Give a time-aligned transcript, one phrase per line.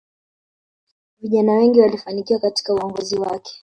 [1.19, 3.59] viijana wengi walifanikiwa katika uongozi wake